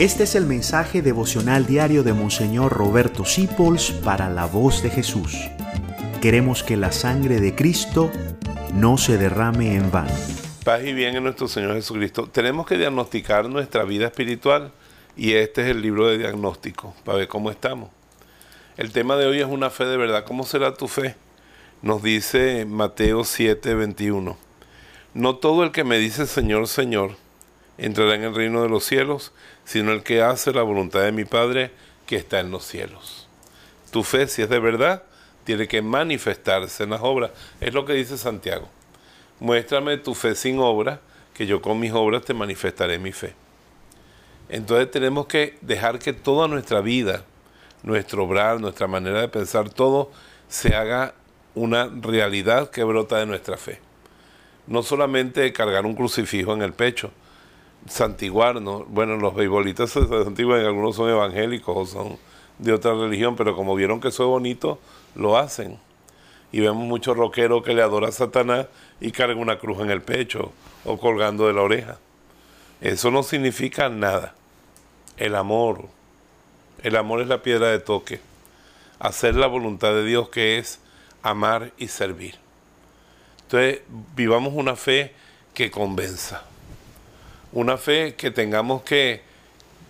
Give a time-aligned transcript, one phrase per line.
[0.00, 5.36] Este es el mensaje devocional diario de Monseñor Roberto Sipols para la voz de Jesús.
[6.22, 8.10] Queremos que la sangre de Cristo
[8.72, 10.14] no se derrame en vano.
[10.64, 12.30] Paz y bien en nuestro Señor Jesucristo.
[12.32, 14.72] Tenemos que diagnosticar nuestra vida espiritual
[15.18, 17.90] y este es el libro de diagnóstico para ver cómo estamos.
[18.78, 20.24] El tema de hoy es una fe de verdad.
[20.24, 21.14] ¿Cómo será tu fe?
[21.82, 24.38] Nos dice Mateo 7, 21.
[25.12, 27.16] No todo el que me dice Señor, Señor,
[27.80, 29.32] entrará en el reino de los cielos,
[29.64, 31.70] sino el que hace la voluntad de mi Padre
[32.06, 33.26] que está en los cielos.
[33.90, 35.02] Tu fe, si es de verdad,
[35.44, 37.30] tiene que manifestarse en las obras.
[37.60, 38.68] Es lo que dice Santiago.
[39.40, 41.00] Muéstrame tu fe sin obra,
[41.32, 43.34] que yo con mis obras te manifestaré mi fe.
[44.50, 47.24] Entonces tenemos que dejar que toda nuestra vida,
[47.82, 50.10] nuestro obrar, nuestra manera de pensar, todo
[50.48, 51.14] se haga
[51.54, 53.80] una realidad que brota de nuestra fe.
[54.66, 57.10] No solamente cargar un crucifijo en el pecho,
[57.88, 58.88] santiguarnos.
[58.88, 62.18] Bueno, los beisbolistas se santiguan, algunos son evangélicos o son
[62.58, 64.78] de otra religión, pero como vieron que eso es bonito,
[65.14, 65.78] lo hacen.
[66.52, 68.66] Y vemos muchos rockeros que le adoran a Satanás
[69.00, 70.52] y cargan una cruz en el pecho
[70.84, 71.98] o colgando de la oreja.
[72.80, 74.34] Eso no significa nada.
[75.16, 75.86] El amor,
[76.82, 78.20] el amor es la piedra de toque.
[78.98, 80.80] Hacer la voluntad de Dios que es
[81.22, 82.36] amar y servir.
[83.42, 83.82] Entonces,
[84.14, 85.14] vivamos una fe
[85.54, 86.49] que convenza
[87.52, 89.22] una fe que tengamos que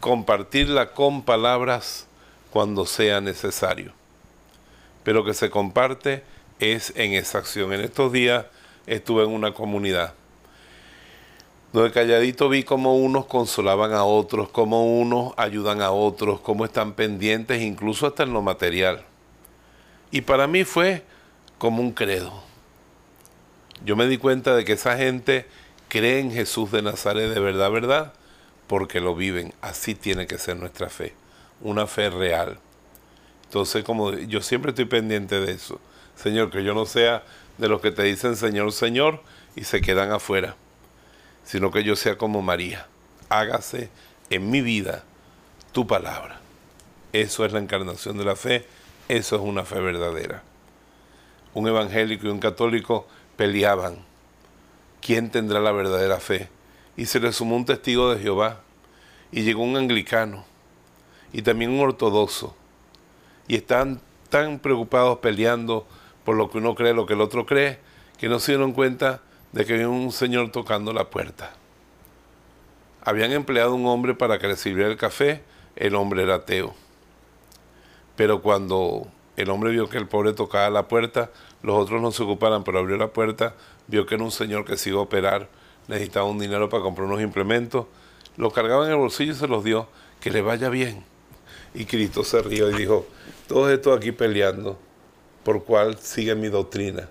[0.00, 2.06] compartirla con palabras
[2.50, 3.92] cuando sea necesario,
[5.02, 6.22] pero que se comparte
[6.58, 7.72] es en esa acción.
[7.72, 8.46] En estos días
[8.86, 10.14] estuve en una comunidad
[11.76, 16.94] donde calladito vi cómo unos consolaban a otros, cómo unos ayudan a otros, cómo están
[16.94, 19.04] pendientes incluso hasta en lo material.
[20.10, 21.02] Y para mí fue
[21.58, 22.32] como un credo.
[23.84, 25.46] Yo me di cuenta de que esa gente
[25.88, 28.12] cree en Jesús de Nazaret de verdad, verdad,
[28.66, 29.54] porque lo viven.
[29.60, 31.14] Así tiene que ser nuestra fe,
[31.60, 32.58] una fe real.
[33.44, 35.80] Entonces, como yo siempre estoy pendiente de eso,
[36.16, 37.22] Señor, que yo no sea
[37.58, 39.22] de los que te dicen Señor, Señor
[39.54, 40.56] y se quedan afuera,
[41.44, 42.86] sino que yo sea como María.
[43.28, 43.90] Hágase
[44.30, 45.04] en mi vida
[45.72, 46.40] tu palabra.
[47.12, 48.66] Eso es la encarnación de la fe,
[49.08, 50.42] eso es una fe verdadera.
[51.54, 53.06] Un evangélico y un católico
[53.36, 54.04] peleaban
[55.06, 56.48] ¿quién tendrá la verdadera fe?
[56.96, 58.62] Y se le sumó un testigo de Jehová,
[59.30, 60.44] y llegó un anglicano,
[61.32, 62.56] y también un ortodoxo,
[63.46, 64.00] y están
[64.30, 65.86] tan preocupados peleando
[66.24, 67.78] por lo que uno cree, lo que el otro cree,
[68.18, 69.22] que no se dieron cuenta
[69.52, 71.52] de que había un señor tocando la puerta.
[73.02, 75.44] Habían empleado un hombre para que le sirviera el café,
[75.76, 76.74] el hombre era ateo.
[78.16, 81.30] Pero cuando el hombre vio que el pobre tocaba la puerta,
[81.62, 83.54] los otros no se ocuparan, pero abrió la puerta,
[83.86, 85.48] vio que era un señor que se iba a operar,
[85.88, 87.86] necesitaba un dinero para comprar unos implementos,
[88.36, 89.88] lo cargaba en el bolsillo y se los dio,
[90.20, 91.04] que le vaya bien.
[91.74, 93.06] Y Cristo se rió y dijo,
[93.46, 94.78] todos estos aquí peleando,
[95.44, 97.08] por cuál sigue mi doctrina,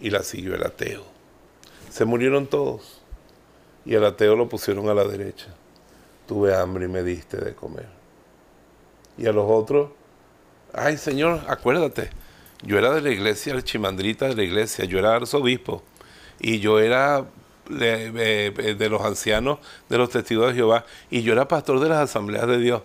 [0.00, 1.04] y la siguió el ateo.
[1.90, 3.00] Se murieron todos,
[3.84, 5.46] y el ateo lo pusieron a la derecha.
[6.26, 7.88] Tuve hambre y me diste de comer.
[9.16, 9.90] Y a los otros,
[10.72, 12.10] ay Señor, acuérdate,
[12.62, 15.82] yo era de la iglesia, el chimandrita de la iglesia, yo era arzobispo
[16.38, 17.24] y yo era
[17.68, 22.46] de, los ancianos de los testigos de Jehová y yo era pastor de las asambleas
[22.46, 22.82] de Dios.